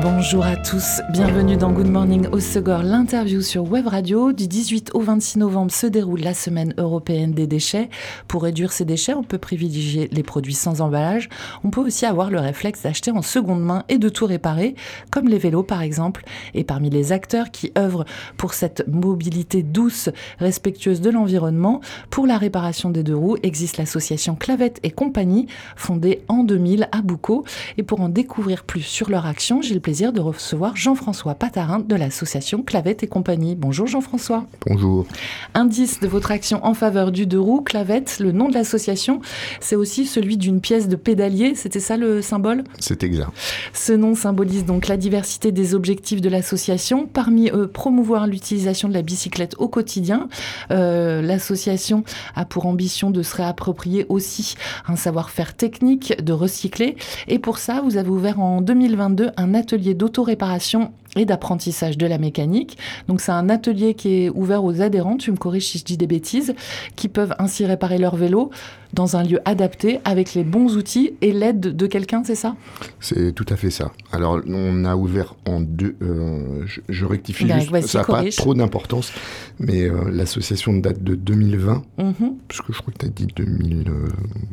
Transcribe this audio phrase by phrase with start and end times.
[0.00, 4.32] Bonjour à tous, bienvenue dans Good Morning au Segor, l'interview sur Web Radio.
[4.32, 7.88] Du 18 au 26 novembre se déroule la semaine européenne des déchets.
[8.28, 11.28] Pour réduire ces déchets, on peut privilégier les produits sans emballage.
[11.64, 14.76] On peut aussi avoir le réflexe d'acheter en seconde main et de tout réparer,
[15.10, 16.24] comme les vélos par exemple.
[16.54, 18.04] Et parmi les acteurs qui œuvrent
[18.36, 21.80] pour cette mobilité douce, respectueuse de l'environnement,
[22.10, 27.02] pour la réparation des deux roues, existe l'association Clavette et compagnie, fondée en 2000 à
[27.02, 27.44] Boucau.
[27.78, 31.94] Et pour en découvrir plus sur leur action, j'ai plaisir de recevoir Jean-François Patarin de
[31.94, 33.54] l'association Clavette et compagnie.
[33.54, 34.44] Bonjour Jean-François.
[34.66, 35.06] Bonjour.
[35.54, 39.22] Indice de votre action en faveur du deux roues, Clavette, le nom de l'association,
[39.60, 42.64] c'est aussi celui d'une pièce de pédalier, c'était ça le symbole?
[42.78, 43.30] C'est exact.
[43.72, 48.92] Ce nom symbolise donc la diversité des objectifs de l'association, parmi eux promouvoir l'utilisation de
[48.92, 50.28] la bicyclette au quotidien.
[50.70, 54.54] Euh, l'association a pour ambition de se réapproprier aussi
[54.86, 59.77] un savoir-faire technique, de recycler, et pour ça, vous avez ouvert en 2022 un atelier
[59.78, 62.78] atelier d'auto-réparation et d'apprentissage de la mécanique.
[63.08, 65.96] Donc c'est un atelier qui est ouvert aux adhérents, tu me corriges si je dis
[65.96, 66.54] des bêtises,
[66.96, 68.50] qui peuvent ainsi réparer leur vélo
[68.94, 72.56] dans un lieu adapté avec les bons outils et l'aide de quelqu'un, c'est ça?
[73.00, 73.92] C'est tout à fait ça.
[74.12, 78.54] Alors on a ouvert en deux, euh, je, rectifie Ben, juste, ça n'a pas trop
[78.54, 79.12] d'importance,
[79.58, 82.14] mais euh, l'association date de 2020, Mhm.
[82.48, 83.88] parce que je crois que tu as dit 2000...
[83.88, 84.08] euh,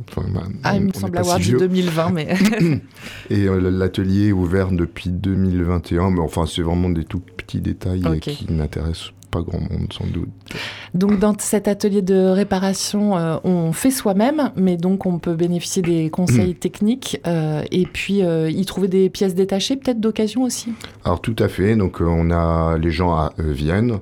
[0.10, 1.60] enfin, bah, Ah, on- il me semble avoir si dit vieux.
[1.60, 2.28] 2020, mais
[3.30, 8.18] Et l'atelier est ouvert depuis 2021, mais enfin c'est vraiment des tout petits détails euh,
[8.20, 10.30] qui n'intéressent pas grand monde sans doute.
[10.94, 15.82] donc dans cet atelier de réparation, euh, on fait soi-même, mais donc on peut bénéficier
[15.82, 16.56] des conseils Mm.
[16.56, 20.74] techniques euh, et puis euh, y trouver des pièces détachées, peut-être d'occasion aussi.
[21.04, 23.98] Alors tout à fait, donc on a les gens à euh, Vienne.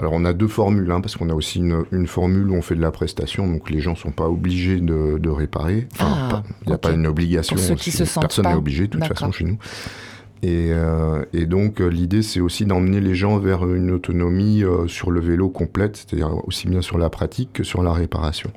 [0.00, 2.62] Alors on a deux formules, hein, parce qu'on a aussi une, une formule où on
[2.62, 5.88] fait de la prestation, donc les gens sont pas obligés de, de réparer.
[5.98, 6.82] Ah, il n'y a ok.
[6.82, 9.44] pas une obligation, Pour ceux qui se sentent personne n'est obligé de toute façon chez
[9.44, 9.58] nous.
[10.42, 14.86] Et, euh, et donc euh, l'idée c'est aussi d'emmener les gens vers une autonomie euh,
[14.86, 18.50] sur le vélo complète, c'est-à-dire aussi bien sur la pratique que sur la réparation.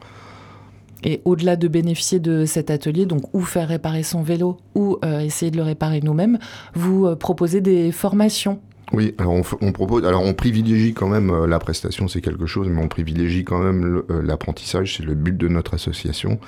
[1.03, 5.21] Et au-delà de bénéficier de cet atelier, donc ou faire réparer son vélo ou euh,
[5.21, 6.37] essayer de le réparer nous-mêmes,
[6.75, 8.59] vous proposez des formations.
[8.93, 12.67] Oui, alors on, propose, alors on privilégie quand même euh, la prestation, c'est quelque chose,
[12.69, 16.39] mais on privilégie quand même l'apprentissage, c'est le but de notre association.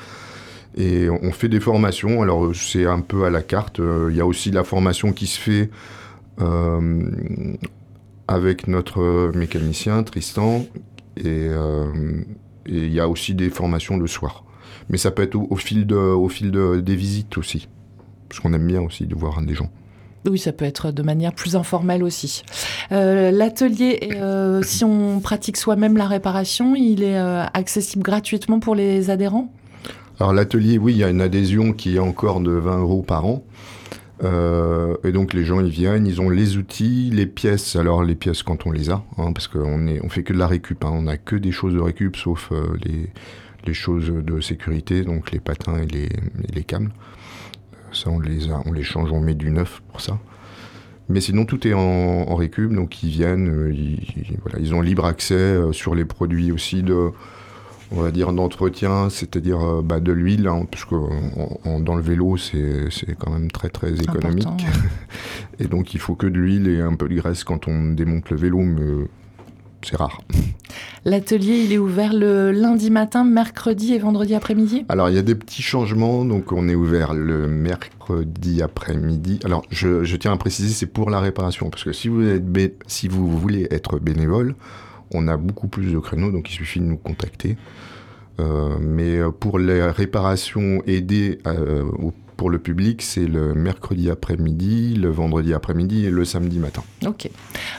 [0.76, 3.80] Et on fait des formations, alors euh, c'est un peu à la carte.
[3.80, 5.70] euh, Il y a aussi la formation qui se fait
[6.42, 7.12] euh,
[8.28, 10.66] avec notre mécanicien Tristan,
[11.18, 11.50] et
[12.66, 14.44] il y a aussi des formations le soir.
[14.90, 17.68] Mais ça peut être au, fil, de, au fil de- des visites aussi,
[18.28, 19.70] parce qu'on aime bien aussi de voir des gens.
[20.28, 22.44] Oui, ça peut être de manière plus informelle aussi.
[22.90, 24.00] L'atelier,
[24.64, 27.18] si on pratique soi-même la réparation, il est
[27.54, 29.54] accessible gratuitement pour les adhérents?
[30.20, 33.26] Alors l'atelier, oui, il y a une adhésion qui est encore de 20 euros par
[33.26, 33.44] an.
[34.24, 37.76] Euh, et donc les gens ils viennent, ils ont les outils, les pièces.
[37.76, 40.38] Alors les pièces quand on les a, hein, parce qu'on est, on fait que de
[40.38, 40.84] la récup.
[40.86, 42.78] Hein, on n'a que des choses de récup, sauf euh,
[43.66, 46.92] les, choses de sécurité, donc les patins et les, câbles.
[47.74, 50.20] Euh, Ça on les change, on met du neuf pour ça.
[51.10, 55.60] Mais sinon tout est en, récup, donc ils viennent, ils, voilà, ils ont libre accès
[55.72, 57.12] sur les produits aussi de,
[57.96, 60.96] on va dire d'entretien, c'est-à-dire euh, bah, de l'huile, hein, parce que
[61.80, 64.66] dans le vélo c'est quand même très très économique,
[65.60, 68.30] et donc il faut que de l'huile et un peu de graisse quand on démonte
[68.30, 69.06] le vélo, mais
[69.86, 70.22] c'est rare.
[71.06, 74.86] L'atelier, il est ouvert le lundi matin, mercredi et vendredi après-midi?
[74.90, 79.40] Alors il y a des petits changements, donc on est ouvert le mercredi après-midi.
[79.44, 82.44] Alors je, je tiens à préciser, c'est pour la réparation, parce que si vous, êtes
[82.88, 84.56] si vous voulez être bénévole,
[85.14, 87.58] on a beaucoup plus de créneaux, donc il suffit de nous contacter.
[88.40, 92.14] Euh, mais euh, pour les réparations aidées euh, au-
[92.44, 96.84] pour le public, c'est le mercredi après-midi, le vendredi après-midi et le samedi matin.
[97.08, 97.30] Ok.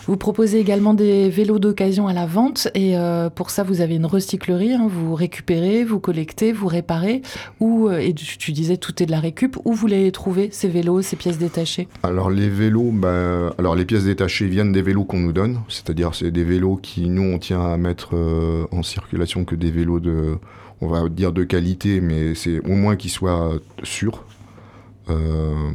[0.07, 3.97] Vous proposez également des vélos d'occasion à la vente et euh, pour ça vous avez
[3.97, 7.21] une recyclerie, hein, vous récupérez, vous collectez, vous réparez
[7.61, 10.49] ou euh, et tu, tu disais tout est de la récup où vous les trouvez
[10.51, 11.87] ces vélos, ces pièces détachées?
[12.03, 16.15] Alors les vélos, bah, alors les pièces détachées viennent des vélos qu'on nous donne, c'est-à-dire
[16.15, 20.01] c'est des vélos qui nous on tient à mettre euh, en circulation que des vélos
[20.01, 20.39] de,
[20.81, 24.25] on va dire de qualité, mais c'est au moins qu'ils soient sûrs.
[25.11, 25.71] Euh,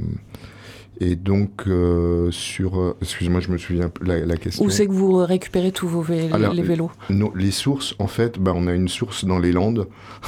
[1.01, 4.65] et donc euh, sur, euh, excusez-moi, je me souviens la, la question.
[4.65, 6.91] Où c'est que vous récupérez tous vos vé- Alors, les vélos?
[7.09, 9.87] Non, les sources, en fait, bah, on a une source dans les Landes.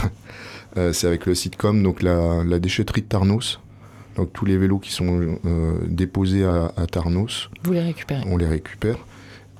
[0.77, 3.59] Euh, c'est avec le sitcom, donc la, la déchetterie de Tarnos.
[4.15, 5.37] Donc tous les vélos qui sont
[5.85, 8.23] déposés à, à, Tarnos, vous les récupérez.
[8.25, 8.95] On les récupère.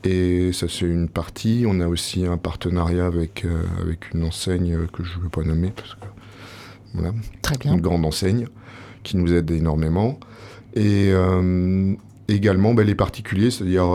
[0.06, 1.66] Et ça c'est une partie.
[1.68, 3.46] On a aussi un partenariat avec,
[3.82, 6.06] avec une enseigne que je ne veux pas nommer parce que
[6.94, 7.74] voilà, Très bien.
[7.74, 8.48] une grande enseigne
[9.04, 10.20] qui nous aide énormément.
[10.76, 11.12] Et
[12.28, 13.86] également ben, les particuliers, c'est-à-dire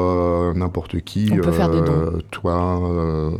[0.55, 1.31] n'importe qui.
[1.33, 2.21] On peut faire des dons.
[2.31, 3.33] Toi,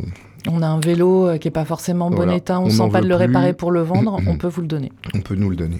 [0.49, 2.89] on a un vélo euh, qui n'est pas forcément en bon état, on ne sent
[2.91, 4.91] pas de le réparer pour le vendre, on peut vous le donner.
[5.13, 5.79] On peut nous le donner.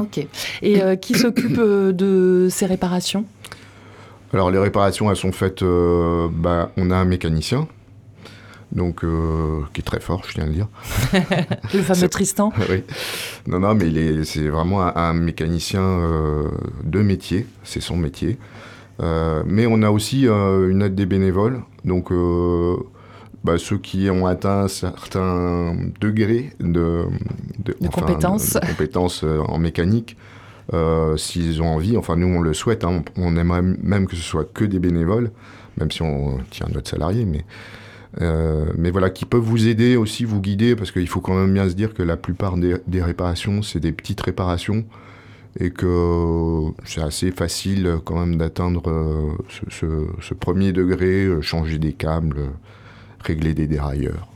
[0.00, 0.26] Ok.
[0.62, 3.24] Et euh, qui s'occupe euh, de ces réparations?
[4.32, 7.68] Alors les réparations, elles sont faites, bah, on a un mécanicien,
[8.72, 9.04] donc
[9.72, 10.68] qui est très fort, je tiens à le dire.
[11.74, 12.52] le fameux Tristan.
[12.70, 12.82] oui.
[13.46, 16.00] Non, non, mais c'est vraiment un, un mécanicien
[16.84, 18.38] de métier, c'est son métier.
[19.00, 22.10] mais on a aussi une aide des bénévoles, donc
[23.44, 27.06] bah, ceux qui ont atteint certains degrés de,
[27.58, 30.16] de, compétences, euh, en mécanique,
[30.72, 34.22] euh, s'ils ont envie, enfin nous on le souhaite, hein, on, aimerait même que ce
[34.22, 35.32] soit que des bénévoles,
[35.76, 37.42] même si on tient notre salarié, mais, euh,
[38.20, 41.68] mais voilà, qui peuvent vous aider aussi, vous guider, parce qu'il faut quand même bien
[41.68, 44.84] se dire que la plupart des, réparations, c'est des petites réparations,
[45.58, 49.36] et que c'est assez facile quand même d'atteindre
[49.70, 52.50] ce, ce, premier degré, changer des câbles
[53.22, 54.28] régler des dérailleurs.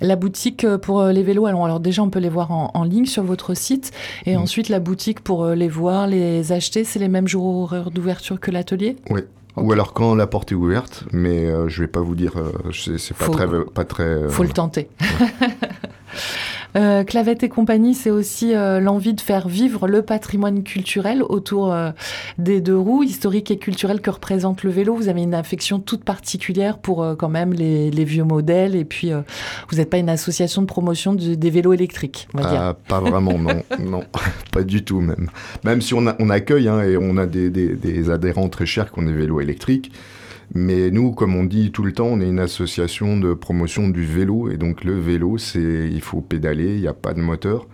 [0.00, 2.84] La boutique euh, pour euh, les vélos, alors, alors déjà on peut les voir en,
[2.84, 3.92] ligne sur votre site
[4.26, 4.40] et mm.
[4.40, 8.40] ensuite la boutique pour euh, les voir, les acheter, c'est les mêmes jours horaires d'ouverture
[8.40, 8.96] que l'atelier?
[9.10, 9.22] Oui.
[9.62, 12.32] Ou alors quand la porte est ouverte, mais je je vais pas vous dire,
[12.72, 14.28] c'est pas très, pas très.
[14.28, 14.88] Faut le tenter.
[16.76, 21.72] Euh, Clavette et compagnie, c'est aussi euh, l'envie de faire vivre le patrimoine culturel autour
[21.72, 21.90] euh,
[22.38, 24.94] des deux roues, historique et culturel que représente le vélo.
[24.94, 29.10] Vous avez une affection toute particulière pour quand même les, vieux modèles et puis
[29.68, 32.60] vous n'êtes pas une association de promotion des vélos électriques, on va dire.
[32.60, 34.04] Ah, pas vraiment, non, non,
[34.52, 35.28] pas du tout même.
[35.64, 39.00] Même si on, on accueille hein, et on a des, des adhérents très chers qui
[39.00, 39.90] ont des vélos électriques.
[40.54, 44.04] Mais nous, comme on dit tout le temps, on est une association de promotion du
[44.04, 44.50] vélo.
[44.50, 47.66] Et donc le vélo, c'est il faut pédaler, il n'y a pas de moteur.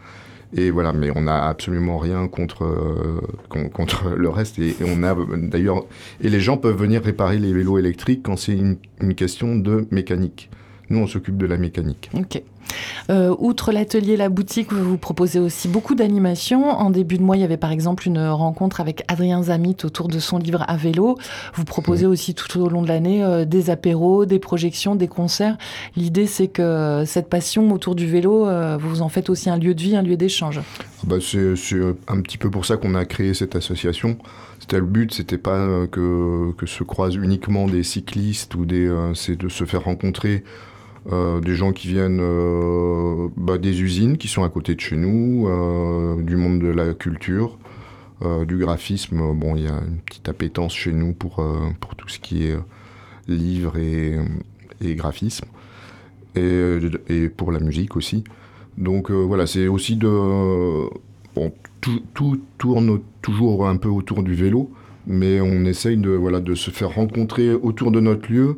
[0.56, 4.58] Et voilà, mais on n'a absolument rien contre, euh, contre le reste.
[4.58, 5.84] Et, on a d'ailleurs,
[6.20, 9.86] et les gens peuvent venir réparer les vélos électriques quand c'est une, une question de
[9.90, 10.50] mécanique.
[10.90, 12.10] Nous, on s'occupe de la mécanique.
[12.14, 12.42] Ok.
[13.10, 16.70] Euh, outre l'atelier, la boutique, vous, proposez aussi beaucoup d'animations.
[16.70, 20.08] En début de mois, il y avait par exemple une rencontre avec Adrien Zamit autour
[20.08, 21.18] de son livre à vélo.
[21.54, 25.56] Vous proposez aussi tout au long de l'année euh, des apéros, des projections, des concerts.
[25.96, 29.74] L'idée, c'est que cette passion autour du vélo, euh, vous en faites aussi un lieu
[29.74, 30.60] de vie, un lieu d'échange.
[30.60, 31.54] Ah bah c'est
[32.08, 34.16] un petit peu pour ça qu'on a créé cette association.
[34.60, 39.36] C'était le but, c'était pas que, que se croisent uniquement des cyclistes ou des, c'est
[39.36, 40.42] de se faire rencontrer
[41.10, 45.46] des gens qui viennent euh, bah, des usines qui sont à côté de chez nous,
[45.48, 47.58] euh, du monde de la culture,
[48.46, 49.34] du graphisme.
[49.34, 51.44] Bon, il y a une petite appétence chez nous pour,
[51.80, 52.56] pour tout ce qui est
[53.28, 54.18] livres et,
[54.80, 55.44] et graphisme,
[56.34, 56.78] et,
[57.08, 58.24] et, pour la musique aussi.
[58.78, 60.88] Donc voilà, c'est aussi de...
[61.82, 64.70] Tout, tout, tourne toujours un peu autour du vélo,
[65.06, 68.56] mais on essaye de, voilà, de se faire rencontrer autour de notre lieu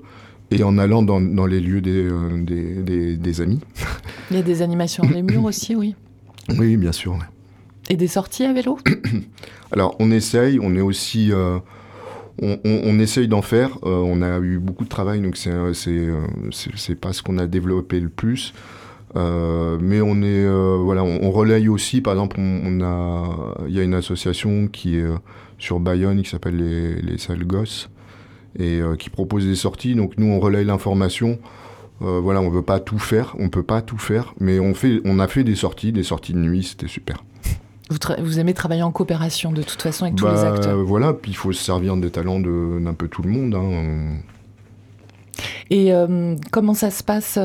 [0.51, 3.61] et en allant dans, dans les lieux des, euh, des, des, amis.
[4.31, 5.95] Il y a des animations dans les murs aussi, oui.
[6.59, 7.19] Oui, bien sûr.
[7.89, 8.79] Et des sorties à vélo
[9.73, 11.33] Alors, on essaye, on est aussi...
[11.33, 11.59] Euh,
[12.41, 13.79] on, on, essaye d'en faire.
[13.85, 18.11] Euh, on a eu beaucoup de travail, donc c'est pas ce qu'on a développé le
[18.11, 18.53] plus.
[19.15, 22.03] mais on est voilà, on, on, relaye aussi.
[22.03, 25.07] Par exemple, on, a il y a une association qui est
[25.59, 27.89] sur Bayonne qui s'appelle les, les Sales Gosses
[28.59, 29.95] et euh, qui propose des sorties.
[29.95, 31.39] Donc nous, on relaye l'information.
[32.03, 35.01] Euh, voilà, on veut pas tout faire, on peut pas tout faire, mais on, fait,
[35.05, 37.25] on a fait des sorties, des sorties de nuit, c'était super.
[37.89, 41.15] Vous, vous, aimez travailler en coopération de toute façon avec tous les bah, acteurs Voilà,
[41.15, 43.55] puis il faut se servir des talents d'un peu tout le monde.
[43.55, 44.19] Hein.
[45.71, 47.39] Et euh, comment ça se passe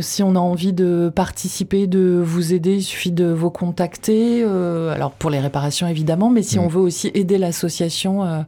[0.00, 4.44] si on a envie de participer, de vous aider Il suffit de vous contacter.
[4.44, 6.62] alors pour les réparations évidemment, mais si mm.
[6.62, 8.44] on veut aussi aider l'association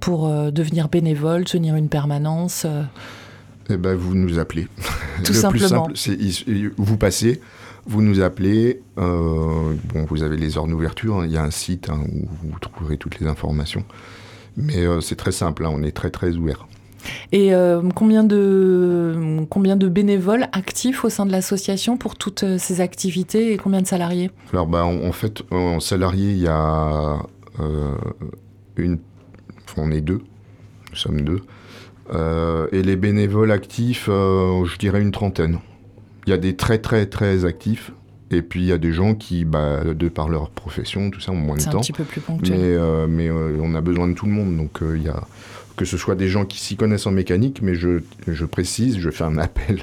[0.00, 2.82] pour euh, devenir bénévole, tenir une permanence euh
[3.72, 4.66] eh ben, vous nous appelez.
[5.22, 5.84] Tout simplement.
[5.84, 7.40] plus simple, c'est vous passez,
[7.86, 8.82] vous nous appelez.
[8.98, 11.18] Euh, bon, vous avez les heures d'ouverture.
[11.18, 13.84] Hein, il y a un site hein, où vous trouverez toutes les informations.
[14.56, 15.64] Mais c'est très simple.
[15.64, 16.66] Hein, on est très très ouvert.
[17.32, 17.52] Et
[17.94, 23.56] combien, de, combien de bénévoles actifs au sein de l'association pour toutes ces activités et
[23.56, 24.30] combien de salariés?
[24.52, 27.18] Alors, bah, en, en, fait, en salariés, il y a
[28.76, 28.98] une
[29.76, 30.20] on est deux,
[30.90, 31.42] nous sommes deux.
[32.12, 35.58] Euh, et les bénévoles actifs, euh, je dirais une trentaine.
[36.26, 37.92] Il y a des très très très actifs
[38.30, 41.32] Et puis il y a des gens qui, bah, de par leur profession, tout ça,
[41.32, 41.70] ont moins de temps.
[41.70, 42.58] C'est un petit peu plus ponctuel.
[42.58, 44.56] Mais, euh, mais euh, on a besoin de tout le monde.
[44.56, 45.22] Donc il y a
[45.80, 49.08] que ce soit des gens qui s'y connaissent en mécanique, mais je, je, précise, je
[49.08, 49.82] fais un appel.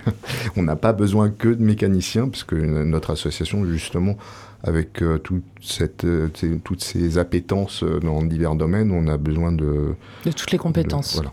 [0.56, 4.16] on n'a pas besoin que de mécaniciens, parce que notre association, justement,
[4.64, 6.06] avec toute cette,
[6.64, 9.96] toutes ces appétences dans divers domaines, on a besoin de...
[10.24, 11.16] De toutes les compétences.
[11.16, 11.32] voilà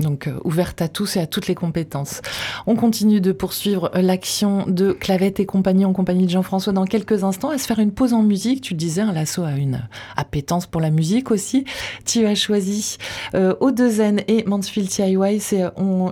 [0.00, 2.22] donc euh, ouverte à tous et à toutes les compétences.
[2.66, 7.24] On continue de poursuivre l'action de Clavette et compagnie en compagnie de Jean-François dans quelques
[7.24, 8.60] instants à se faire une pause en musique.
[8.60, 9.86] Tu le disais, un lasso a une
[10.16, 11.64] appétence pour la musique aussi.
[12.04, 12.98] Tu as choisi
[13.34, 15.64] euh, Odezen et Mansfield TIY, c'est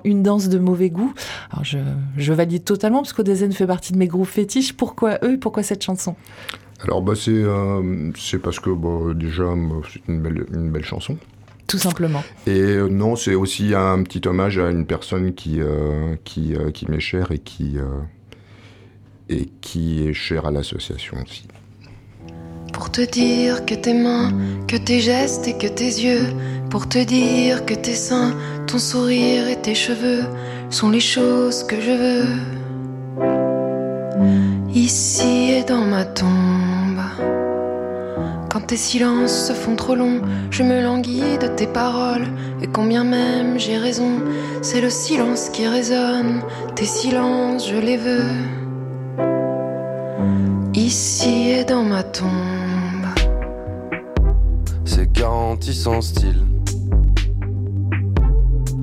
[0.04, 1.12] une danse de mauvais goût.
[1.62, 4.72] Je, valide totalement parce qu'Odezen fait partie de mes groupes fétiches.
[4.72, 5.38] Pourquoi eux?
[5.38, 6.16] Pourquoi cette chanson?
[6.82, 8.10] Alors bah c'est euh,
[8.42, 9.44] parce que bah, déjà
[9.92, 11.16] c'est une belle, une belle chanson
[11.72, 12.22] tout simplement.
[12.46, 16.70] Et euh, non, c'est aussi un petit hommage à une personne qui, euh, qui, euh,
[16.70, 17.78] qui m'est chère et qui,
[19.30, 21.48] et qui est chère à l'association aussi.
[22.74, 24.32] Pour te dire que tes mains,
[24.68, 26.26] que tes gestes et que tes yeux,
[26.68, 28.36] pour te dire que tes seins,
[28.66, 30.24] ton sourire et tes cheveux
[30.68, 32.26] sont les choses que je veux.
[34.74, 37.41] Ici et dans ma tombe.
[38.52, 42.26] Quand tes silences se font trop longs, je me languis de tes paroles.
[42.60, 44.20] Et combien même j'ai raison,
[44.60, 46.42] c'est le silence qui résonne.
[46.74, 48.28] Tes silences, je les veux.
[50.74, 52.28] Ici et dans ma tombe.
[54.84, 56.44] C'est garanti sans style.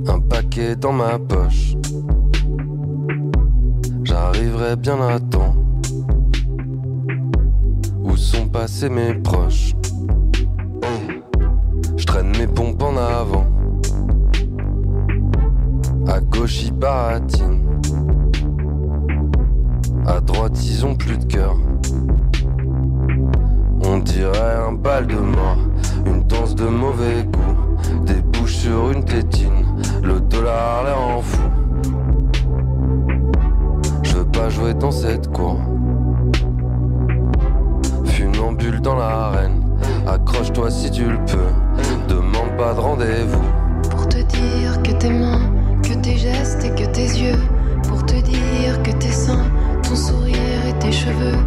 [0.08, 1.76] Un paquet dans ma poche.
[4.04, 5.59] J'arriverai bien à temps
[8.48, 9.74] passés mes proches.
[11.98, 13.46] Je traîne mes pompes en avant.
[16.08, 17.62] À gauche, ils baratinent.
[20.06, 21.56] À droite, ils ont plus de cœur.
[23.86, 25.58] On dirait un bal de mort,
[26.06, 28.06] une danse de mauvais goût.
[28.06, 29.66] Des bouches sur une tétine,
[30.04, 31.42] le dollar l'air en fou.
[34.04, 35.58] Je veux pas jouer dans cette cour
[38.58, 39.62] dans l'arène.
[40.08, 43.44] Accroche-toi si tu le peux, demande pas de rendez-vous.
[43.90, 45.42] Pour te dire que tes mains,
[45.84, 47.40] que tes gestes et que tes yeux,
[47.88, 49.46] pour te dire que tes seins,
[49.84, 51.38] ton sourire et tes cheveux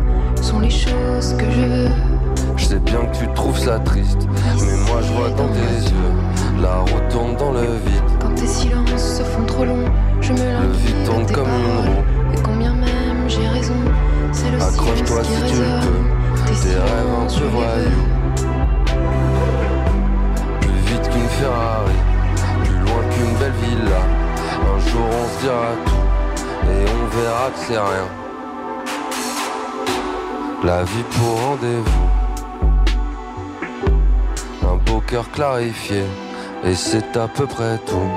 [0.40, 1.90] sont les choses que je veux.
[2.56, 4.28] Je sais bien que tu trouves ça triste,
[4.60, 7.81] mais moi je vois dans tes yeux, la route tourne dans le vide.
[27.66, 28.08] C'est rien.
[30.64, 32.08] La vie pour rendez-vous.
[34.62, 36.04] Un beau cœur clarifié
[36.64, 38.10] et c'est à peu près tout.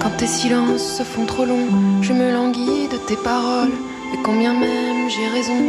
[0.00, 3.76] Quand tes silences se font trop longs, je me languis de tes paroles.
[4.12, 5.62] Et combien même j'ai raison,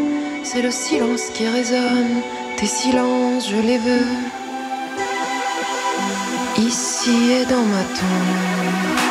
[0.43, 2.21] c'est le silence qui résonne.
[2.57, 4.07] Tes silences, je les veux.
[6.57, 9.02] Ici et dans ma tombe.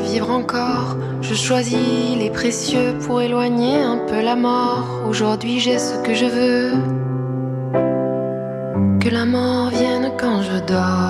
[0.00, 0.96] Vivre encore.
[1.22, 4.86] Je choisis les précieux pour éloigner un peu la mort.
[5.08, 6.72] Aujourd'hui, j'ai ce que je veux.
[9.00, 11.05] Que la mort vienne quand je dors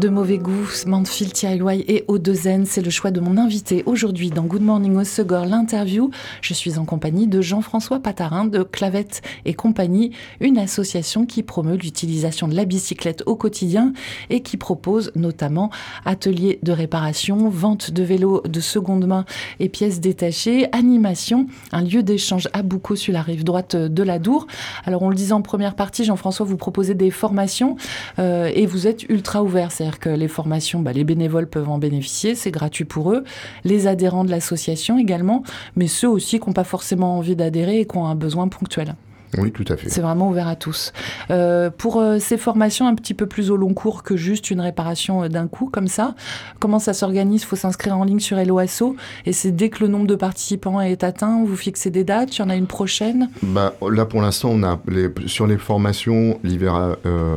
[0.00, 4.44] de mauvais goût, Manfield TIY et O2N, c'est le choix de mon invité aujourd'hui dans
[4.44, 6.10] Good Morning au Segor, l'interview.
[6.40, 11.76] Je suis en compagnie de Jean-François Patarin de Clavette et compagnie, une association qui promeut
[11.76, 13.92] l'utilisation de la bicyclette au quotidien
[14.30, 15.68] et qui propose notamment
[16.06, 19.26] ateliers de réparation, vente de vélos de seconde main
[19.58, 24.18] et pièces détachées, animation, un lieu d'échange à Boucau sur la rive droite de la
[24.18, 24.46] Dour.
[24.86, 27.76] Alors on le disait en première partie, Jean-François, vous proposez des formations
[28.18, 31.78] euh, et vous êtes ultra ouvert, c'est-à-dire que les formations, bah, les bénévoles peuvent en
[31.78, 33.24] bénéficier, c'est gratuit pour eux,
[33.64, 35.42] les adhérents de l'association également,
[35.74, 38.94] mais ceux aussi qui n'ont pas forcément envie d'adhérer et qui ont un besoin ponctuel.
[39.38, 39.88] Oui, tout à fait.
[39.88, 40.92] C'est vraiment ouvert à tous.
[41.30, 44.60] Euh, pour euh, ces formations un petit peu plus au long cours que juste une
[44.60, 46.14] réparation euh, d'un coup, comme ça,
[46.58, 47.42] comment ça s'organise?
[47.42, 50.80] Il faut s'inscrire en ligne sur Helloasso et c'est dès que le nombre de participants
[50.80, 53.30] est atteint, vous fixez des dates, il y en a une prochaine?
[53.42, 56.96] Bah, Là, pour l'instant, on a les, sur les formations, l'hiver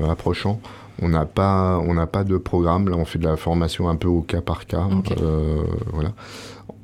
[0.09, 0.59] approchant,
[1.03, 2.89] on n'a pas, on n'a pas de programme.
[2.89, 4.87] Là, on fait de la formation un peu au cas par cas.
[5.21, 6.13] Euh, voilà.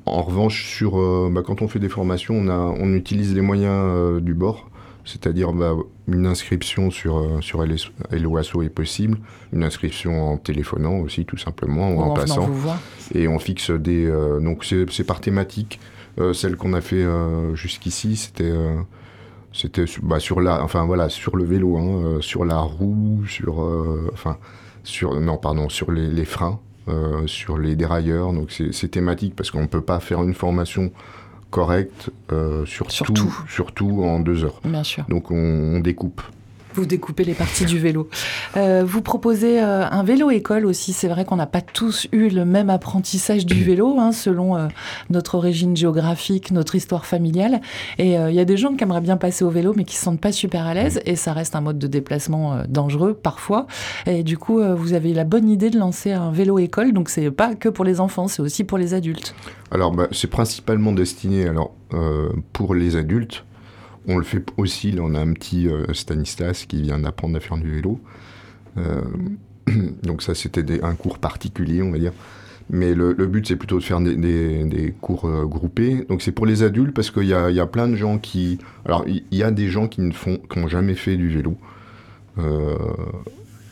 [0.06, 3.42] En revanche, sur, euh, bah, quand on fait des formations, on, a, on utilise les
[3.42, 4.70] moyens euh, du bord.
[5.06, 5.74] C'est-à-dire bah,
[6.08, 9.18] une inscription sur, sur Helloasso est possible,
[9.54, 12.50] une inscription en téléphonant aussi tout simplement, ou en en passant.
[13.16, 14.06] Et on fixe des...
[14.42, 15.80] donc c'est par thématique.
[16.34, 17.06] Celle qu'on a fait
[17.56, 18.54] jusqu'ici, c'était...
[19.52, 23.62] c'était bah, sur la, enfin voilà, sur le vélo, hein, euh, sur la roue, sur,
[23.64, 24.38] euh, enfin,
[24.84, 28.32] sur, non pardon, sur les, les freins, euh, sur les dérailleurs.
[28.34, 30.92] Donc c'est c'est thématique parce qu'on ne peut pas faire une formation
[31.50, 33.44] correcte euh, sur, Sur tout, tout.
[33.48, 34.62] sur tout en deux heures.
[34.64, 35.04] Bien sûr.
[35.10, 35.36] Donc on,
[35.76, 36.22] on découpe.
[36.76, 38.10] Vous découpez les parties du vélo.
[38.56, 40.94] Euh, vous proposez euh, un vélo-école aussi.
[40.94, 44.68] C'est vrai qu'on n'a pas tous eu le même apprentissage du vélo, hein, selon euh,
[45.10, 47.62] notre origine géographique, notre histoire familiale.
[47.98, 49.98] Et il y a des gens qui aimeraient bien passer au vélo, mais qui ne
[49.98, 51.02] se sentent pas super à l'aise.
[51.06, 53.68] Et ça reste un mode de déplacement dangereux parfois.
[54.06, 56.94] Et du coup, vous avez la bonne idée de lancer un vélo-école.
[56.94, 59.36] Donc, c'est pas que pour les enfants, c'est aussi pour les adultes.
[59.72, 61.74] Alors, bah, c'est principalement destiné alors,
[62.54, 63.44] pour les adultes.
[64.08, 67.58] On le fait aussi, on a un petit euh, Stanislas qui vient d'apprendre à faire
[67.58, 68.00] du vélo.
[68.78, 69.02] Euh,
[70.04, 72.14] donc ça, c'était un cours particulier, on va dire.
[72.72, 76.06] Mais le, but, c'est plutôt de faire des, cours euh, groupés.
[76.08, 78.60] Donc c'est pour les adultes parce qu'il y y a plein de gens qui...
[78.86, 81.58] Alors, il y, a des gens qui ne font, n'ont jamais fait du vélo.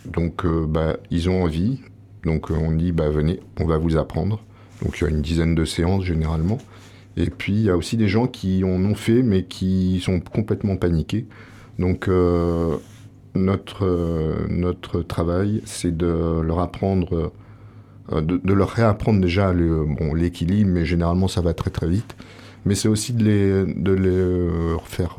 [0.06, 1.80] Donc, bah, ils ont envie.
[2.24, 4.44] Donc, on dit, bah, venez, on va vous apprendre.
[4.82, 6.58] Donc il y a une dizaine de séances généralement.
[7.18, 10.20] Et puis il y a aussi des gens qui en ont fait mais qui sont
[10.20, 11.26] complètement paniqués.
[11.80, 12.78] Donc euh,
[13.36, 17.32] notre, euh, notre travail c'est de leur apprendre,
[18.14, 22.16] euh, de, leur réapprendre déjà le- bon, l'équilibre, mais généralement ça va très très vite.
[22.66, 25.16] Mais c'est aussi de les, de les faire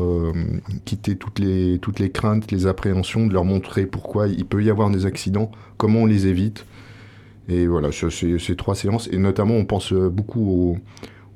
[0.85, 4.69] quitter toutes les, toutes les craintes, les appréhensions, de leur montrer pourquoi il peut y
[4.69, 6.67] avoir des accidents, comment on les évite.
[7.49, 9.09] Et voilà, c'est ces trois séances.
[9.13, 10.79] Et notamment, on pense beaucoup aux,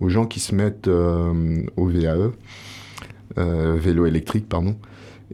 [0.02, 2.32] aux gens qui se mettent euh, au VAE,
[3.38, 4.76] euh, vélo électrique, pardon.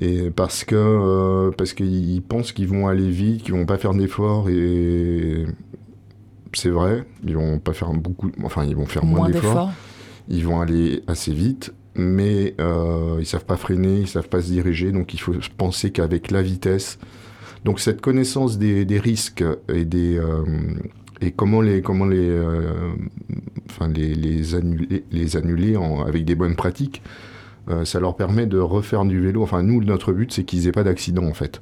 [0.00, 3.94] Et parce que euh, parce qu'ils pensent qu'ils vont aller vite, qu'ils vont pas faire
[3.94, 5.44] d'efforts et
[6.52, 9.72] c'est vrai, ils vont pas faire beaucoup, enfin ils vont faire moins, Moins d'efforts, d'efforts.
[10.28, 14.50] ils vont aller assez vite, mais euh, ils savent pas freiner, ils savent pas se
[14.52, 16.98] diriger, donc il faut penser qu'avec la vitesse,
[17.64, 20.44] donc cette connaissance des, des risques et des euh,
[21.20, 22.70] et comment les comment les euh,
[23.70, 27.02] enfin les, les annuler les annuler en- avec des bonnes pratiques
[27.70, 29.42] euh, ça leur permet de refaire du vélo.
[29.42, 31.60] Enfin nous notre but c'est qu'ils aient pas d'accident en fait.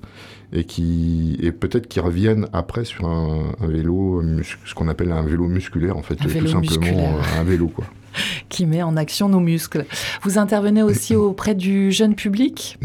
[0.53, 4.23] Et qui et peut-être qu'ils reviennent après sur un, un vélo
[4.64, 7.14] ce qu'on appelle un vélo musculaire en fait tout simplement musculaire.
[7.16, 7.87] euh, un vélo quoi
[8.48, 9.85] qui met en action nos muscles.
[10.22, 12.79] Vous intervenez aussi auprès du jeune public?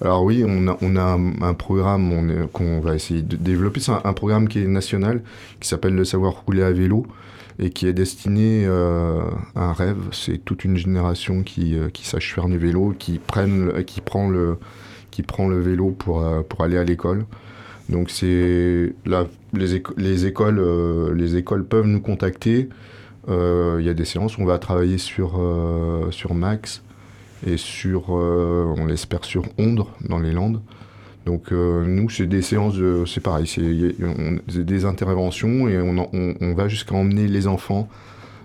[0.00, 3.80] Alors oui, on a, on a un, un programme qu'on va essayer de développer.
[3.80, 5.22] C'est un, un programme qui est national,
[5.60, 7.06] qui s'appelle Le savoir rouler à vélo,
[7.58, 9.20] et qui est destiné euh,
[9.54, 9.98] à un rêve.
[10.10, 14.00] C'est toute une génération qui, euh, qui sache faire du vélo, qui, prennent, le- qui,
[14.00, 14.56] prend, le,
[15.12, 17.24] qui prend le vélo pour, euh, pour aller à l'école.
[17.88, 22.68] Donc c'est les, éco- les, écoles, euh, les écoles peuvent nous contacter.
[23.28, 26.82] Euh, Il y a des séances, on va travailler sur, euh, sur Max
[27.46, 30.60] et sur, euh, on l'espère, sur Ondre dans les Landes.
[31.24, 36.08] Donc nous, c'est des séances, de- c'est pareil, c'est des interventions et on,
[36.40, 37.88] on va jusqu'à emmener les enfants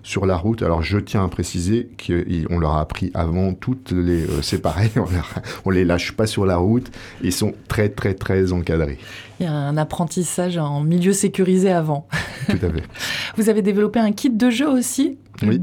[0.07, 0.61] sur la route.
[0.63, 4.23] Alors je tiens à préciser qu'on leur a appris avant toutes les...
[4.23, 5.33] euh, c'est pareil, on, leur-
[5.65, 6.89] on les lâche pas sur la route,
[7.21, 8.99] ils sont très très très encadrés.
[9.41, 12.07] Il y a un apprentissage en milieu sécurisé avant.
[12.47, 12.83] Tout à fait.
[13.37, 15.59] Vous avez développé un kit de jeu aussi, le Oui.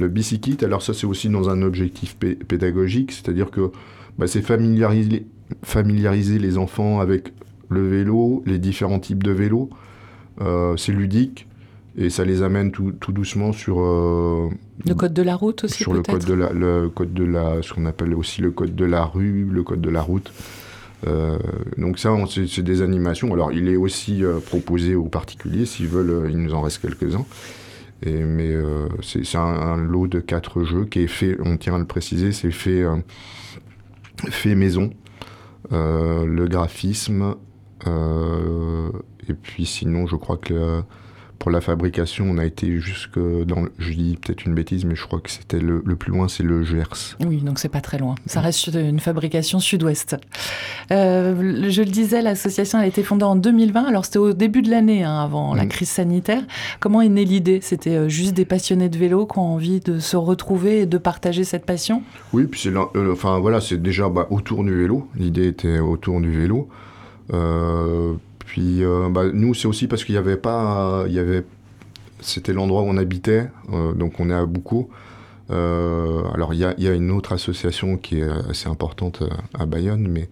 [0.00, 3.70] Le bicyclette, alors ça c'est aussi dans un objectif pé- pédagogique, c'est-à-dire que
[4.18, 5.26] bah, c'est familiariser,
[5.62, 7.32] familiariser les enfants avec
[7.68, 9.70] le vélo, les différents types de vélos.
[10.40, 11.46] Euh, c'est ludique
[11.96, 14.50] et ça les amène tout, tout doucement sur euh,
[14.84, 17.62] Le code de la route aussi, sur le code de la le code de la
[17.62, 20.32] ce qu'on appelle aussi le code de la rue, le code de la route.
[21.06, 21.38] Euh,
[21.76, 23.32] donc ça, c'est des animations.
[23.32, 26.30] Alors, il est aussi euh, proposé aux particuliers s'ils veulent.
[26.30, 27.26] il nous en reste quelques-uns.
[28.02, 28.54] Et, mais
[29.02, 31.38] c'est un, un lot de quatre jeux qui est fait.
[31.44, 32.84] On tient à le préciser, c'est fait
[34.28, 34.90] fait maison.
[35.70, 37.36] Le graphisme.
[37.86, 40.82] et puis sinon, je crois que
[41.44, 43.60] pour la fabrication, on a été jusque dans.
[43.60, 46.26] le- Je dis peut-être une bêtise, mais je crois que c'était le, le plus loin,
[46.26, 47.18] c'est le Gers.
[47.26, 48.14] Oui, donc c'est pas très loin.
[48.24, 50.16] Ça reste une fabrication sud-ouest.
[50.90, 53.84] Euh, je le disais, l'association a été fondée en 2020.
[53.84, 55.68] Alors c'était au début de l'année, hein, avant la Mhm.
[55.68, 56.42] crise sanitaire.
[56.80, 57.58] Comment est née l'idée?
[57.62, 60.96] C'était euh, juste des passionnés de vélo qui ont envie de se retrouver et de
[60.96, 62.02] partager cette passion?
[62.32, 65.08] Oui, puis c'est euh, enfin voilà, c'est déjà bah, autour du vélo.
[65.14, 66.70] L'idée était autour du vélo.
[67.34, 71.44] Euh, puis euh, bah, nous, c'est aussi parce qu'il n'y avait pas, il y avait,
[72.20, 74.90] c'était l'endroit où on habitait, euh, donc on est à Boucau.
[75.50, 80.28] Euh, alors il y a, une autre association qui est assez importante à Bayonne, mais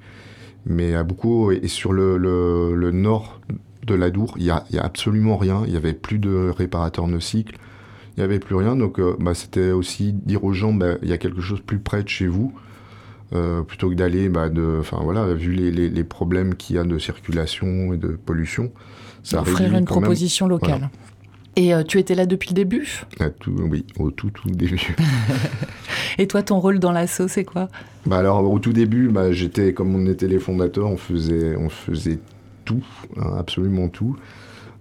[0.64, 3.40] mais à Boucau et sur le, nord
[3.85, 5.64] de l'Adour, il y a, y a absolument rien.
[5.66, 7.59] Il y avait plus de réparateurs de cycles.
[8.16, 11.12] Il n'y avait plus rien, donc bah, c'était aussi dire aux gens, bah, il y
[11.12, 12.53] a quelque chose plus près de chez vous,
[13.35, 16.79] euh, plutôt que d'aller, bah, de, enfin voilà, vu les, les, les problèmes qu'il y
[16.79, 18.73] a de circulation et de pollution,
[19.23, 20.90] ça Offrir une même proposition locale.
[21.55, 23.03] Et euh, tu étais là depuis le début?
[23.21, 24.97] À tout, oui, au tout tout début.
[26.18, 27.68] Et toi, ton rôle dans l'asso, c'est quoi?
[28.07, 31.68] Bah alors au tout début, bah, j'étais comme on était les fondateurs, on faisait, on
[31.68, 32.18] faisait
[32.64, 32.83] tout,
[33.16, 34.16] hein, absolument tout,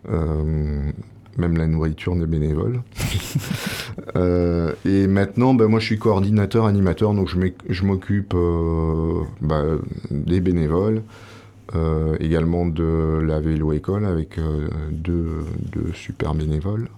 [0.10, 0.92] Euh,
[1.38, 2.82] même la nourriture des bénévoles.
[4.16, 4.61] Euh,
[5.22, 7.30] maintenant, bah, moi je suis coordinateur, animateur, donc
[7.70, 9.64] je m'occupe euh, bah,
[10.10, 11.04] des bénévoles,
[11.76, 16.90] euh, également de la vélo école avec euh, deux, deux super bénévoles.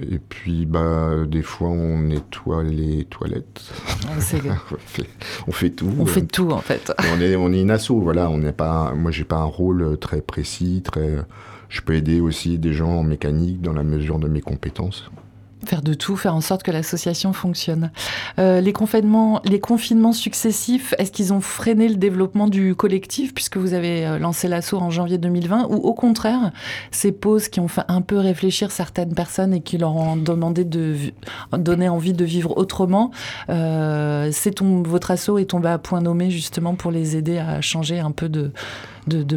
[0.00, 3.62] Et puis, bah, des fois, on nettoie les toilettes.
[4.20, 4.36] C'est-
[4.70, 5.08] on, fait,
[5.48, 5.90] on fait tout.
[5.98, 6.92] On fait tout, en fait.
[7.16, 8.30] on est, on est une asso, voilà.
[8.30, 11.16] On n'est pas, moi, j'ai pas un rôle très précis, très.
[11.68, 15.10] Je peux aider aussi des gens en mécanique dans la mesure de mes compétences.
[15.66, 17.90] Faire de tout, faire en sorte que l'association fonctionne.
[18.38, 23.56] Euh, les, confinements, les confinements successifs, est-ce qu'ils ont freiné le développement du collectif puisque
[23.56, 26.52] vous avez euh, lancé l'assaut en janvier 2020 ou au contraire,
[26.92, 30.64] ces pauses qui ont fait un peu réfléchir certaines personnes et qui leur ont demandé
[30.64, 30.96] de
[31.52, 33.10] donner envie de vivre autrement,
[33.50, 37.98] euh, c'est votre assaut est tombé à point nommé justement pour les aider à changer
[37.98, 38.52] un peu de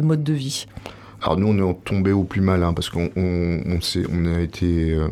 [0.00, 0.66] mode de vie?
[1.22, 3.78] Alors nous, on est tombé au plus mal, hein, parce qu'on on, on
[4.12, 5.06] on a été euh,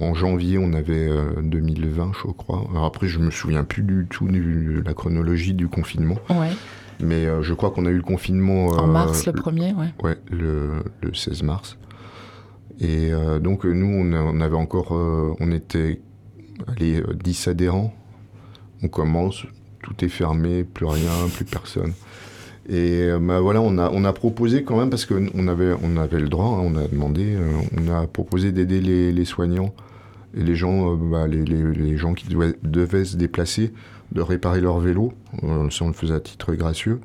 [0.00, 2.66] en, janvier, on avait euh, 2020, je crois.
[2.72, 6.50] Alors après, je me souviens plus du tout de la chronologie du confinement, Ouais.
[7.00, 9.94] mais euh, je crois qu'on a eu le confinement En euh, mars le premier, ouais.
[10.02, 11.78] Ouais, le, le 16 mars.
[12.80, 16.00] Et euh, donc euh, nous, on, a- on avait encore, euh, on était
[16.80, 17.94] euh, 10 adhérents.
[18.82, 19.44] On commence,
[19.84, 21.92] tout est fermé, plus rien, plus personne.
[22.68, 25.96] Et euh, bah, voilà, on a, on a proposé quand même, parce qu'on avait, on
[25.96, 29.74] avait le droit, hein, on a demandé, euh, on a proposé d'aider les, soignants
[30.36, 33.72] et les gens, euh, bah, les, les- gens qui devaient, se déplacer,
[34.12, 35.14] de réparer leur vélo.
[35.70, 37.00] Ça, on le faisait à titre gracieux.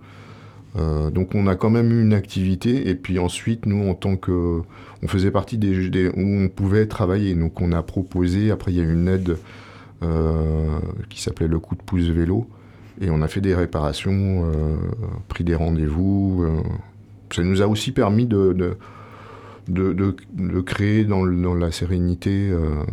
[0.75, 4.61] Donc on a quand même eu une activité et puis ensuite nous en tant que
[5.03, 8.81] on faisait partie des, où on pouvait travailler donc on a proposé après il y
[8.81, 9.37] a eu une aide
[11.09, 12.47] qui s'appelait le coup de pouce vélo
[13.01, 14.75] et on a fait des réparations euh,
[15.27, 16.61] pris des rendez-vous euh.
[17.33, 18.77] ça nous a aussi permis de de,
[19.67, 22.83] de, de- de créer dans, le- dans la sérénité euh,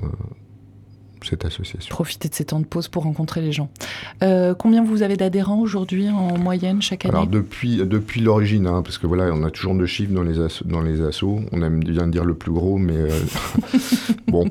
[1.23, 3.69] cette association Profiter de ces temps de pause pour rencontrer les gens.
[4.23, 7.13] Euh, combien vous avez d'adhérents aujourd'hui en moyenne chaque année?
[7.15, 10.37] Alors depuis, depuis l'origine, hein, parce que voilà, on a toujours deux chiffres dans les,
[10.65, 11.41] dans les assos.
[11.53, 13.11] On aime bien dire le plus gros, mais euh,
[14.29, 14.49] bon.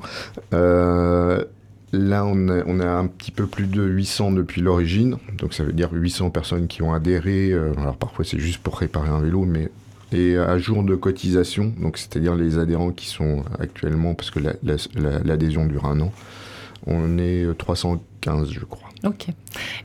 [0.54, 1.44] Euh,
[1.92, 5.18] là, on a, un petit peu plus de 800 depuis l'origine.
[5.38, 7.52] Donc ça veut dire 800 personnes qui ont adhéré.
[7.52, 9.70] euh, alors parfois c'est juste pour réparer un vélo, mais...
[10.12, 14.54] Et à jour de cotisation, donc c'est-à-dire les adhérents qui sont actuellement, parce que la-
[14.64, 16.12] la- la- l'adhésion dure un an,
[16.88, 18.89] on est 315, je crois.
[19.06, 19.28] Ok.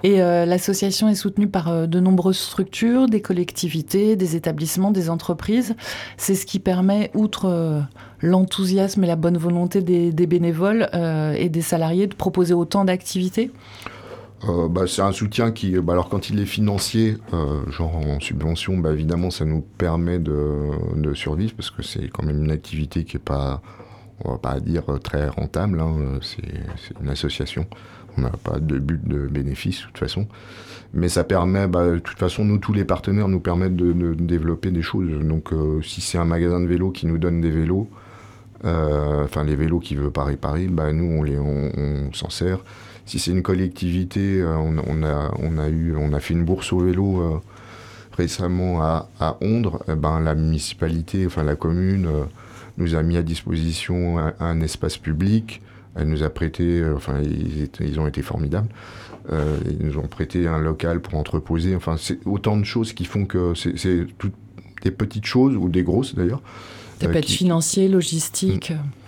[0.02, 5.08] Et euh, l'association est soutenue par euh, de nombreuses structures, des collectivités, des établissements, des
[5.08, 5.76] entreprises.
[6.16, 7.80] C'est ce qui permet, outre euh,
[8.20, 10.88] l'enthousiasme et la bonne volonté des, bénévoles
[11.38, 13.50] et des salariés, de proposer autant d'activités?
[14.70, 17.18] Bah, c'est un soutien qui, bah, alors quand il est financier,
[17.68, 22.22] genre en subvention, bah, évidemment ça nous permet de, de survivre parce que c'est quand
[22.22, 23.62] même une activité qui est pas,
[24.22, 27.66] on va pas dire très rentable, hein, c'est une association.
[28.16, 30.26] On n'a pas de but de bénéfice, de toute façon.
[30.92, 34.70] Mais ça permet, bah, de toute façon, nous, tous les partenaires nous permettent de, développer
[34.70, 35.10] des choses.
[35.10, 37.88] Donc, euh, si c'est un magasin de vélos qui nous donne des vélos,
[38.64, 42.60] euh, enfin, les vélos qu'il veut pas réparer, bah, nous, on, s'en sert.
[43.06, 47.42] Si c'est une collectivité, euh, on, a, eu, on a fait une bourse au vélo
[48.16, 49.36] récemment à, à.
[49.42, 52.08] Eh ben, la municipalité, enfin, la commune,
[52.78, 55.60] nous a mis à disposition un espace public
[55.96, 58.68] elle nous a prêté, euh, enfin, ils, ont été formidables.
[59.32, 61.76] Euh, ils nous ont prêté un local pour entreposer.
[61.76, 64.34] Enfin, c'est autant de choses qui font que c'est toutes
[64.82, 66.42] des petites choses, ou des grosses d'ailleurs.
[67.00, 68.70] Ça peut être financier, logistique.
[68.70, 69.03] Mm.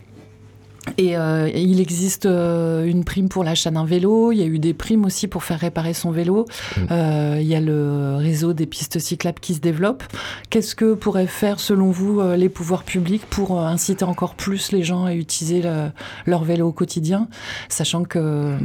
[0.99, 4.33] Et euh, il existe euh, une prime pour l'achat d'un vélo.
[4.33, 6.46] Il y a eu des primes aussi pour faire réparer son vélo.
[6.77, 6.81] Mm.
[6.90, 10.05] Euh, il y a le réseau des pistes cyclables qui se développe.
[10.49, 15.05] Qu'est-ce que pourraient faire, selon vous, les pouvoirs publics pour inciter encore plus les gens
[15.05, 15.62] à utiliser
[16.25, 17.29] leur vélo au quotidien,
[17.68, 18.57] sachant que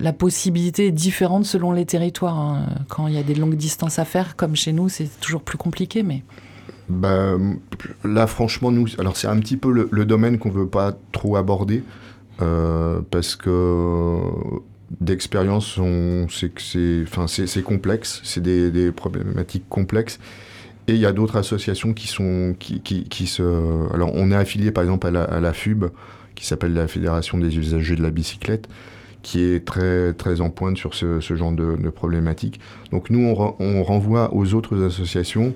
[0.00, 2.38] la possibilité est différente selon les territoires.
[2.38, 2.66] Hein.
[2.88, 5.58] Quand il y a des longues distances à faire, comme chez nous, c'est toujours plus
[5.58, 6.22] compliqué, mais
[6.88, 7.36] bah,
[8.04, 11.82] là, franchement, nous, alors c'est un petit peu le, domaine qu'on veut pas trop aborder
[12.40, 14.18] euh, parce que
[15.00, 20.18] d'expérience, on sait que c'est, enfin, c'est complexe, c'est des, des, problématiques complexes.
[20.86, 23.42] Et il y a d'autres associations qui sont, qui, qui, qui, se,
[23.92, 25.86] alors on est affilié par exemple à la, à la FUB,
[26.34, 28.66] qui s'appelle la Fédération des usagers de la bicyclette,
[29.20, 32.60] qui est très très en pointe sur ce, ce genre de, de problématiques.
[32.90, 35.54] Donc nous, on, on renvoie aux autres associations.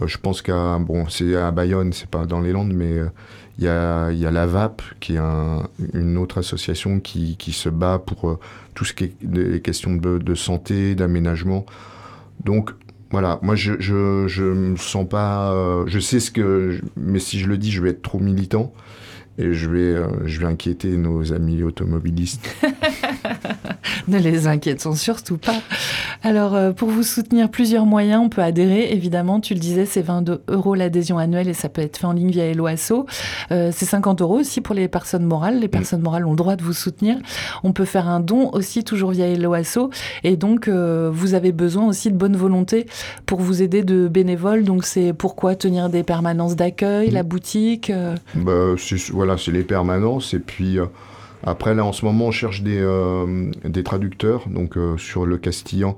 [0.00, 3.08] Euh, je pense qu'à bon, c'est à Bayonne, c'est pas dans les Landes, mais euh,
[3.58, 5.20] il y, a, y, a, la VAP, qui est
[5.94, 8.38] une autre association qui, qui, se bat pour euh,
[8.74, 11.64] tout ce qui est des questions de, de santé, d'aménagement.
[12.44, 12.72] Donc
[13.10, 15.54] voilà, moi je, je, je me sens pas,
[15.86, 18.74] je sais ce que, mais si je le dis, je vais être trop militant
[19.38, 22.54] et je vais, je vais inquiéter nos amis automobilistes.
[24.08, 25.62] ne les inquiétons surtout pas.
[26.22, 28.22] Alors, euh, pour vous soutenir, plusieurs moyens.
[28.24, 29.40] On peut adhérer, évidemment.
[29.40, 32.30] Tu le disais, c'est 22 euros l'adhésion annuelle et ça peut être fait en ligne
[32.30, 33.06] via Eloasso.
[33.52, 35.60] Euh, c'est 50 euros aussi pour les personnes morales.
[35.60, 37.16] Les personnes morales ont le droit de vous soutenir.
[37.64, 39.90] On peut faire un don aussi, toujours via Eloasso.
[40.24, 42.86] Et donc, euh, vous avez besoin aussi de bonne volonté
[43.26, 44.64] pour vous aider de bénévoles.
[44.64, 47.92] Donc, c'est pourquoi tenir des permanences d'accueil, la boutique
[48.34, 48.74] bah,
[49.12, 50.34] Voilà, c'est les permanences.
[50.34, 50.78] Et puis.
[51.46, 54.48] Après, là, en ce moment, on cherche des, euh, des traducteurs.
[54.48, 55.96] Donc, euh, sur le castillan,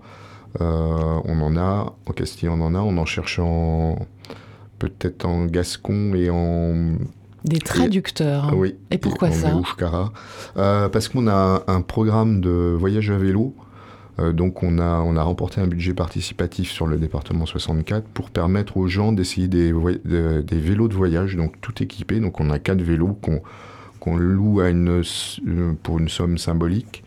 [0.61, 1.95] euh, on en a.
[2.07, 2.81] Au castillan, on en a.
[2.81, 4.07] On en cherche en.
[4.79, 6.99] Peut-être en gascon et en.
[7.45, 8.53] Des traducteurs.
[8.55, 8.77] oui.
[8.91, 9.59] Et pourquoi ça
[10.55, 13.55] Parce qu'on a un programme de voyage à vélo.
[14.33, 18.77] donc on a, on a remporté un budget participatif sur le département 64 pour permettre
[18.77, 22.19] aux gens d'essayer des, des, vélos de voyage, donc tout équipé.
[22.19, 23.41] Donc on a quatre vélos qu'on
[23.99, 27.05] qu'on loue à une, euh, pour une somme symbolique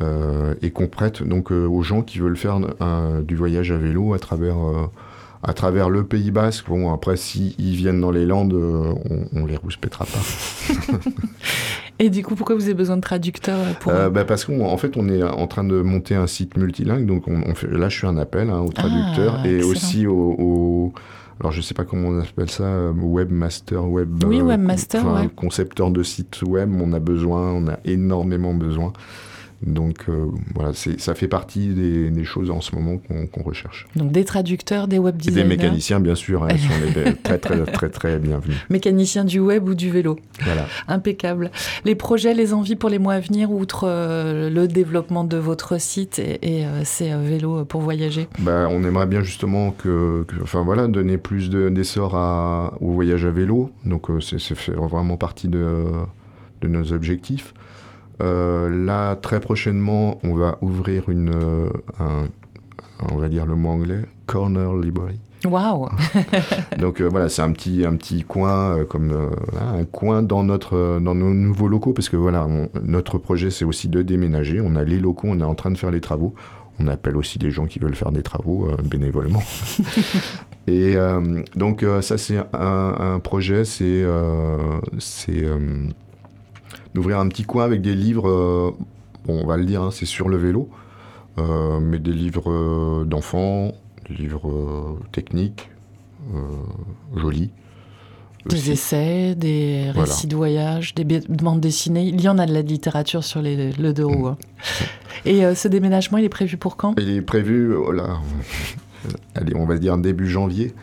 [0.00, 2.60] euh, et qu'on prête donc euh, aux gens qui veulent faire
[3.22, 4.56] du voyage à vélo à travers
[5.44, 6.68] à travers le Pays Basque.
[6.68, 10.80] Bon, après, s'ils viennent dans les Landes, on, on les rouspétera pas.
[11.98, 13.92] Et du coup, pourquoi vous avez besoin de traducteurs pour...
[13.92, 17.06] bah Parce qu'en fait, on est en train de monter un site multilingue.
[17.06, 20.92] Donc, on, fait, là, je suis un appel hein, aux traducteurs ah, et aussi aux,
[21.42, 24.22] alors je sais pas comment on appelle ça, euh, webmaster, web.
[24.24, 25.28] Oui, euh, webmaster, ouais.
[25.34, 28.92] Concepteur de site web, on a besoin, on a énormément besoin.
[29.66, 33.86] Donc euh, voilà, ça fait partie des, choses en ce moment qu'on recherche.
[33.96, 35.42] Donc des traducteurs, des web designers.
[35.42, 38.56] des mécaniciens, bien sûr, hein, sont les, très, très, très, très bienvenus.
[38.70, 40.18] Mécaniciens du web ou du vélo.
[40.42, 40.66] Voilà.
[40.88, 41.50] Impeccable.
[41.84, 45.80] Les projets, les envies pour les mois à venir, outre euh, le développement de votre
[45.80, 50.86] site et, euh, ces vélos pour voyager bah, On aimerait bien justement que, enfin voilà,
[50.86, 52.14] donner plus d'essor
[52.80, 53.70] au voyage à vélo.
[53.84, 55.84] Donc c'est vraiment partie de,
[56.60, 57.52] de nos objectifs.
[58.22, 61.68] Euh, là, très prochainement, on va ouvrir une, euh,
[63.10, 65.18] on va dire le mot anglais, Corner Library.
[65.44, 65.88] Waouh
[66.78, 69.12] Donc euh, voilà, c'est un petit un petit coin comme
[69.60, 72.46] un coin dans notre dans nos nouveaux locaux parce que voilà,
[72.80, 74.60] notre projet c'est aussi de déménager.
[74.60, 76.32] On a les locaux, on est en train de faire les travaux.
[76.78, 79.42] On appelle aussi des gens qui veulent faire des travaux bénévolement.
[80.68, 80.94] Et
[81.56, 84.06] donc ça c'est un, un, projet, c'est
[85.00, 85.44] c'est
[86.94, 88.70] d'ouvrir un petit coin avec des livres, euh,
[89.26, 90.68] bon, on va le dire, hein, c'est sur le vélo,
[91.38, 93.72] euh, mais des livres euh, d'enfants,
[94.08, 95.70] des livres techniques,
[97.16, 97.50] jolis.
[98.46, 102.08] Des essais, des récits de voyage, des bandes dessinées.
[102.08, 104.26] Il y en a de la littérature sur les, le deux roues.
[104.26, 104.36] Hein.
[105.24, 106.94] Et ce déménagement, il est prévu pour quand?
[106.98, 107.92] Il est prévu, oh
[109.36, 110.74] allez, on va dire début janvier.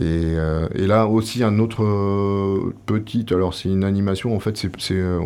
[0.00, 0.04] Et,
[0.36, 4.70] euh, et là aussi un autre euh, petit, alors c'est une animation, en fait c'est
[4.92, 5.20] euh,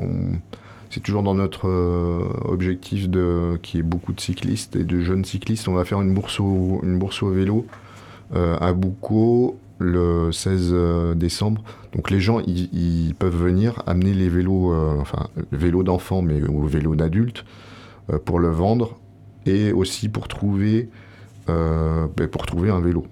[1.02, 5.68] toujours dans notre euh, objectif de qui est beaucoup de cyclistes et de jeunes cyclistes.
[5.68, 7.66] On va faire une bourse au, une bourse au vélo
[8.34, 10.74] euh, à Boucau le 16
[11.16, 11.62] décembre.
[11.94, 16.62] Donc les gens ils, peuvent venir amener les vélos, enfin le vélo d'enfants mais ou
[16.66, 17.44] vélo d'adultes
[18.24, 18.98] pour le vendre
[19.44, 20.88] et aussi pour trouver
[21.46, 23.04] ben, pour trouver un vélo.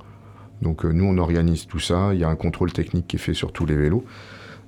[0.65, 2.11] Donc euh, nous, on organise tout ça.
[2.13, 4.05] Il y a un contrôle technique qui est fait sur tous les vélos.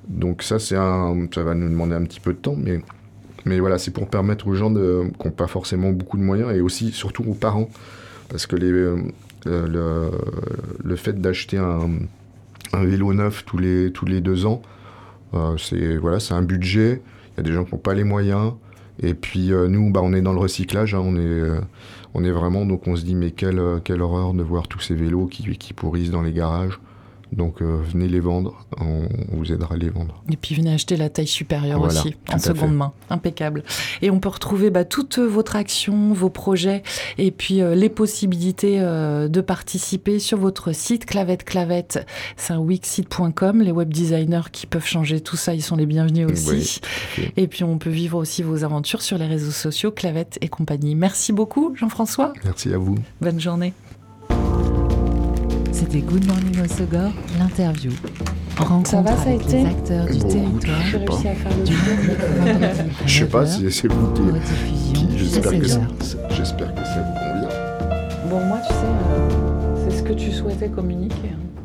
[0.07, 2.57] Donc ça, c'est un, ça va nous demander un petit peu de temps,
[3.45, 6.61] mais, voilà, c'est pour permettre aux gens qui n'ont pas forcément beaucoup de moyens et
[6.61, 7.69] aussi surtout aux parents,
[8.29, 10.11] parce que euh,
[10.85, 11.91] le, fait d'acheter un,
[12.85, 14.63] vélo neuf tous les, deux ans,
[15.35, 17.03] euh, c'est voilà, c'est un budget.
[17.33, 18.53] Il y a des gens qui n'ont pas les moyens.
[19.03, 20.95] Et puis nous, bah, on est dans le recyclage.
[20.95, 21.03] hein,
[22.19, 24.81] on est vraiment, donc on se dit, mais quelle, euh, quelle horreur de voir tous
[24.81, 26.81] ces vélos qui, qui pourrissent dans les garages.
[27.37, 30.23] Donc euh, venez les vendre, on, vous aidera à les vendre.
[30.33, 32.77] Et puis venez acheter la taille supérieure Voilà, aussi, en seconde fait.
[32.77, 32.93] main.
[33.11, 33.63] Impeccable.
[34.01, 36.83] Et on peut retrouver bah, toutes votre action, vos projets,
[37.19, 42.07] et puis euh, les possibilités euh, de participer sur votre site Clavette Clavette.
[42.37, 43.61] C'est un wixsite.com.
[43.61, 46.81] Les web designers qui peuvent changer tout ça, ils sont les bienvenus aussi.
[47.19, 47.31] Oui.
[47.37, 50.95] Et puis on peut vivre aussi vos aventures sur les réseaux sociaux, Clavette et compagnie.
[50.95, 52.33] Merci beaucoup, Jean-François.
[52.45, 52.97] Merci à vous.
[53.21, 53.75] Bonne journée.
[55.79, 57.91] C'était Good Morning Osogor, l'interview.
[58.57, 60.81] Rencontre Ça va, ça a avec été les acteurs du Bon, territoire.
[60.87, 61.51] je sais pas.
[61.65, 61.73] Du.
[63.07, 64.13] Je sais pas si c'est vous
[64.95, 68.31] qui, j'espère que, 16 ça- j'espère que ça vous convient.
[68.31, 71.33] Bon, moi, tu sais, euh, c'est ce que tu souhaitais communiquer.
[71.35, 71.56] hein.